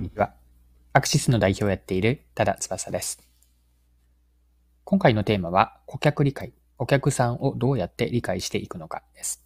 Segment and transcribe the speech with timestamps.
[0.00, 0.32] んにちは。
[0.92, 3.20] アクシスの代表をやっている多田翼です。
[4.84, 9.44] 今回のテーマは、顧客理解、お客さんをどうやって理解していくのかです。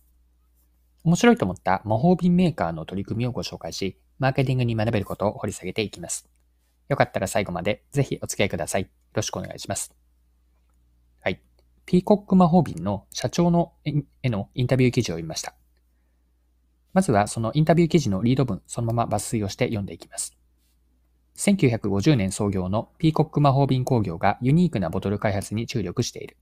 [1.02, 6.28] 面白いと思った魔法瓶メーカーの取り組みをご紹介し、マーケティングに学べることを掘り下げていきます。
[6.88, 8.82] よかったら最後までぜひお付き合いください。
[8.82, 9.92] よろしくお願いします。
[11.20, 11.42] はい。
[11.84, 15.54] ピーコック魔法瓶の社長のへのインタビュー記事を読みました。
[16.92, 20.36] まずはそのインタビュー記事のリード文、そのまま抜粋をして読んでいきます。
[21.36, 26.36] 1950年創業のピーコック魔法瓶工業がユニークなボトル開発に注力している。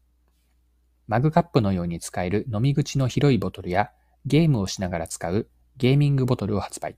[1.08, 3.90] マグカップのように使える飲み口の広いボトルや
[4.26, 6.96] ゲームをしながら使うゲーミングボトルを発売。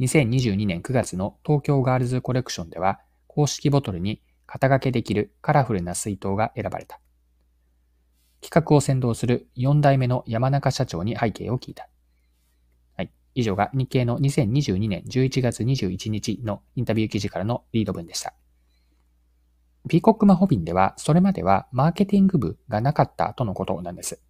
[0.00, 7.00] 2022年9月の東京ガールズコレクションでは公式ボトルに肩掛けできるカラフルな水筒が選ばれた。
[8.40, 11.88] 企画を先導する4代目の山中社長に背景を聞いた。
[13.34, 18.34] 以上が日経の2022年11月21日のインタビュー記事からのリード文でした。
[19.88, 24.22] ピーコックマホビンでは、それまではマーケティング部がなかったとのことなんです。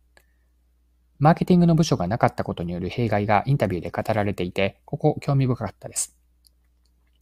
[1.18, 6.16] マーケティングの部署がなかったことによる弊害がインタビューで語られていて、ここ興味深かったです。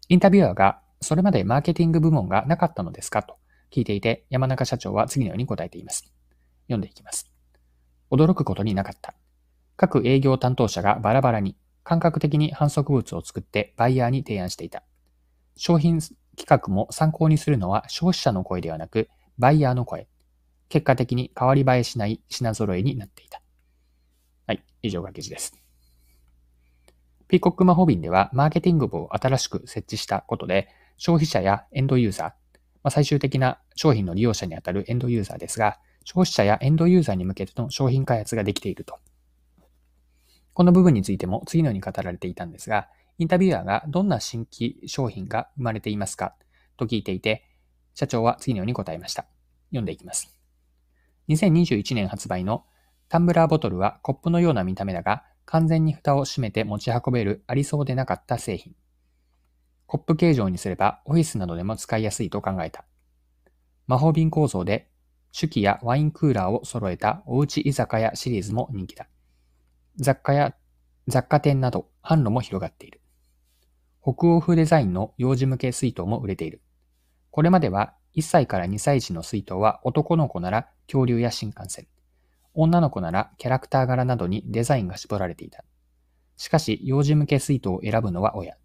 [0.08, 3.36] インタビュアーが、それまでマーケティング部門がなかったのですかと
[3.70, 6.12] 聞いていて、山中社長は次のように答えています。
[6.68, 7.30] 読んでいきます。
[8.10, 9.14] 驚くことになかった。
[9.76, 14.84] 各営業担当者がバラバラに、感覚的に反則物を作ってバイヤーに提案していた。
[15.56, 16.00] 商品
[16.36, 20.08] 企画も参考にするのは消費者の声ではなく、バイヤーの声。
[20.68, 23.42] 結果的に変わり映えしない品揃えになっていた。
[24.46, 25.62] はい、以上が記事です。
[27.28, 38.98] ピーコックマホビンでは、マーケティング部を新しく設置したことで、消費者やエンドユーザー、まあ、最終的な商品の利用者にあたるエンドユーザーですが、消費者やエンドユーザーに向けての商品開発ができていると
[40.54, 46.34] この部分についても次のように語られていたんですが、インタビュアーがどんな新規商品が生まれていますか？
[46.76, 47.44] と聞いていて、
[47.94, 49.26] 社長は次のように答えました。
[49.70, 50.36] 読んでいきます。
[51.28, 52.64] 2021年発売の
[53.08, 58.74] タンブラーボトルはコップのような見た目だが、完全に蓋を閉めて持ち運べるありそうでなかった製品。
[59.86, 62.84] コップ形状にすればオフィスなどでも使いやすいと考えた。
[63.86, 64.88] 魔法瓶構造で
[65.38, 69.06] 手記やワインクーラーを揃えたおうち居酒屋シリーズも人気だ。
[69.96, 70.54] 雑貨や
[71.08, 73.00] 雑貨店など販路も広がっている。
[74.02, 76.60] 北欧風デザインの幼児向け水筒も売れている。
[77.30, 81.86] これまでは1歳から2歳児の水筒は男の子なら恐竜や新幹線、
[82.54, 85.64] 女の子ならキャラクター柄などにデザインが絞られていた。
[86.36, 88.56] しかし、幼児向け水筒を選ぶのは親。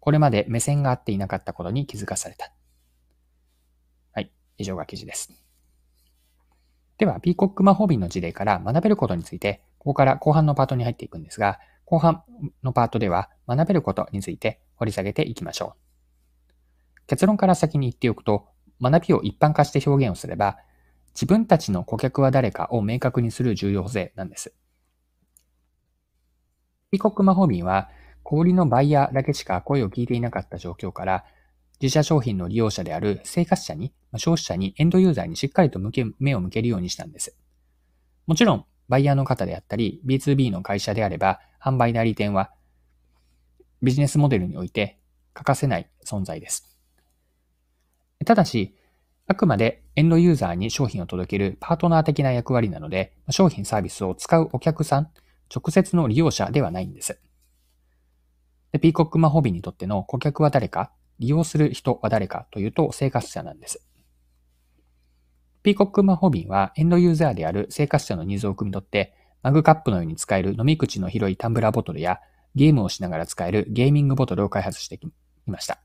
[0.00, 2.52] これまで目線が合っていなかったことに気づかされた。
[4.12, 5.32] はい、以上が記事です。
[6.98, 12.22] では、ピーコック魔法瓶の事例から学べることについてここから後半のパートに入っていくんですが、後半
[12.62, 15.88] のパートでは学べることについて掘り下げていきましょう。
[17.06, 18.48] 結論から先に言っておくと、
[18.80, 20.58] 学びを一般化して表現をすれば、
[21.14, 24.54] 自分たちの顧客は誰かを明確にする重要性なんです。
[26.90, 27.90] ピコック魔法瓶は、
[28.22, 31.24] 小売のバイヤーだけしか声を聞いていなかった状況から、
[31.80, 37.36] 自社商品の利用者である生活者に、消費者に、エンドユーザーにしっかりと向け目を向けるようにしたんです。
[38.26, 42.50] もちろん、バイヤーの方であったり、B2B の会社であれば、販売代理店は
[43.82, 44.98] ビジネスモデルにおいて
[45.34, 46.78] 欠かせない存在です。
[48.24, 48.74] ただし、
[49.26, 55.10] あくまでエンドユーザーに商品を届けるパートナー的な役割なので、商品サービスを使うお客さん、
[55.54, 57.20] 直接の利用者ではないんです。
[58.72, 63.87] でピーコックマホビにとっての顧客は誰か、利用する人は誰かというと生活者なんです。
[65.68, 72.20] ピーコックマホビンはエンドユーザーである生活者のニーズを汲み取って、マグカップのように使える飲み口の広いタンブラーボトルや
[72.54, 75.06] ゲームをしながら使えるゲーミングボトルを開発してき
[75.44, 75.78] ました。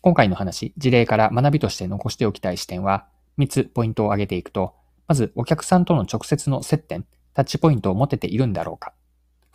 [0.00, 3.06] 今回の話、事例から学びとして残しておきたい視点は、
[3.38, 4.74] 3つポイントを挙げていくと、
[5.06, 8.94] まずお客さんとの直接の接点、タッチポイントを持てているんだろうか。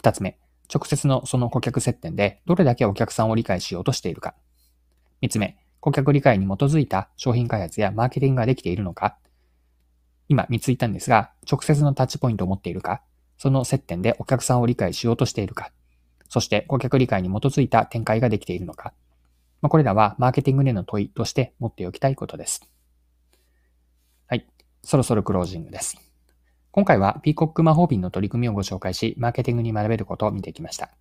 [0.01, 0.39] 2つ目、
[0.73, 4.35] 直接のその顧客接点でどれだけお客さんを理解しようとしているか。
[5.21, 9.17] 3つ目、顧客理解に基づいた商品開発やマーケティングができているのか
[10.27, 13.01] 今3つ言ったんですが、直接のタッチポイントを持っているか
[13.37, 15.71] その接点でお客さんを理解しようとしているか
[16.29, 18.93] そして顧客理解に基づいた展開ができているのか
[19.61, 22.69] まあ、これらはマーケティングでの問いとして持っておきたいことです。
[24.27, 24.47] はい。
[24.83, 25.97] そろそろクロージングです。
[26.71, 30.91] 今回はピーコック魔法瓶の取り組みをご紹介し、マーケティングに学べることを見てきました。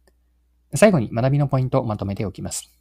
[0.74, 2.75] 最後に学びのポイントをまとめておきます。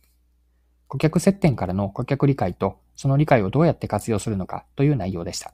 [0.87, 5.53] 顧客接点からの顧客理解と、その理解をどうやって活用するのかという内容でした。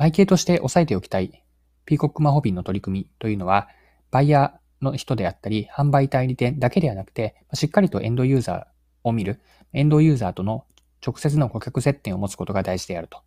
[0.00, 1.42] 背景として押さえておきたい、
[1.84, 3.68] ピーコックマホビンの取り組みというのは、
[4.10, 9.40] バイヤーの人であったり、販売代理店だけではなくて、しっかりとエンドユーザーを見る、
[9.72, 10.64] エンドユーザーとの
[11.04, 13.20] 直接の顧客接点を持つことが大事であると。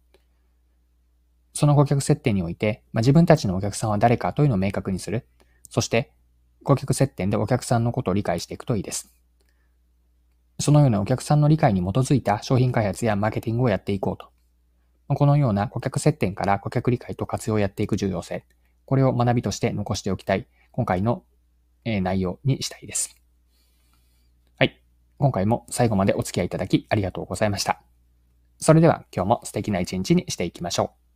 [1.54, 5.25] その顧客接点において、まあ、自分たちのお客さんは誰かというのを明確にする。
[5.69, 6.12] そして、
[6.64, 9.17] 顧客接点でお客さんのことを理解していくといいです。
[10.59, 14.30] そのようなお客さんの理解に基づいた商品開発やマーケティングをやっていこうと。
[15.15, 18.44] このような顧客接点から顧客理解と活用をやっていく重要性。
[18.86, 21.24] これを学びとして残しておきたい、今回の
[21.86, 23.15] 内容にしたいです。
[24.57, 24.81] はい。
[25.18, 27.81] 今回も最後までお付き合いいただきありがとうございました。
[28.59, 31.06] それでは今日も素敵な一日にしていきましょう。